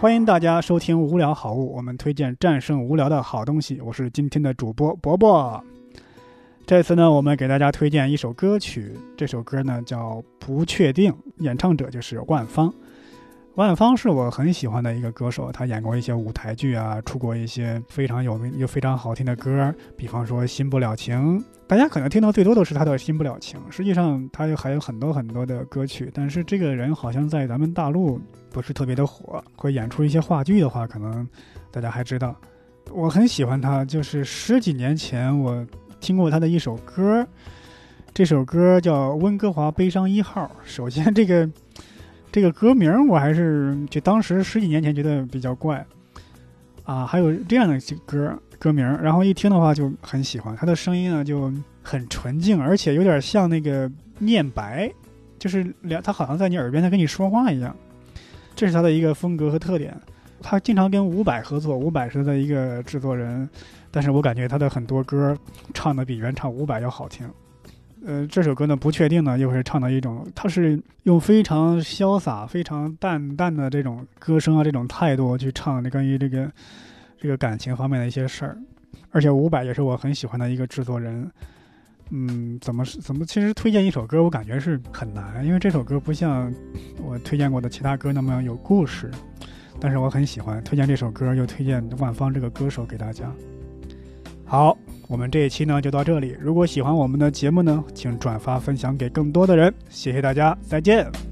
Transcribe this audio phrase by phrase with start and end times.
[0.00, 3.78] 欢迎大家收听《无聊好物》，我们推荐战胜无聊的好东西。
[3.82, 5.62] 我是今天的主播伯伯。
[6.64, 12.72] 这次呢，我们给大家推荐一首歌曲，这首歌呢叫《不确定》，演唱者就是万芳。
[13.60, 28.18] 万芳是我很喜欢的一个歌手，他演过一些舞台剧啊，出过一些非常有名又非常好听的歌，比方说《新不了情》，大家可能听到最多的是他的《新不了情》，实际上他还有很多很多的歌曲，但是这个人好像在咱们大陆
[28.50, 31.28] 不是特别的火，会演出一些话剧的话，可能
[31.70, 32.34] 大家还知道。
[32.90, 35.66] 我很喜欢他，就是十几年前我
[36.00, 37.26] 听过他的一首歌，
[38.14, 40.44] 这首歌叫《温哥华悲伤一号》。
[40.64, 41.46] 首先这个。
[42.32, 45.84] 这个歌名我还是就当时十几年前觉得比较怪，
[46.84, 51.52] 啊，还有这样的歌歌名，然后一听的话就很喜欢，他的声音呢就
[51.82, 54.92] 很纯净，而且有点像那个念白，
[55.38, 57.74] 就是两他好像在你耳边在跟你说话一样，
[58.54, 59.96] 这是他的一个风格和特点。
[60.42, 63.46] 他经常跟伍佰合作，伍佰是他的一个制作人，
[63.90, 65.36] 但是我感觉他的很多歌
[65.74, 67.28] 唱的比原唱伍佰要好听。
[68.04, 76.50] 呃，这首歌呢不确定呢，又是唱的一种，他是用非常潇洒、非常淡淡的这种歌声啊，这种态度去唱关于这个
[77.18, 78.56] 这个感情方面的一些事儿。
[79.10, 81.30] 而且伍佰也是我很喜欢的一个制作人。
[82.10, 83.24] 嗯，怎么怎么？
[83.24, 86.52] 其实推荐一首歌，我感觉是很难，因为这首歌不像
[87.04, 89.10] 我推荐过的其他歌那么有故事。
[89.78, 93.30] 但是我很喜欢推荐这首歌，又推荐万芳这个歌手给大家。
[94.44, 94.76] 好。
[95.10, 96.36] 我们这一期呢就到这里。
[96.40, 99.74] 如果喜欢我们的节目呢，请转发分享给更多的人。
[99.88, 101.29] 谢谢大家，再见。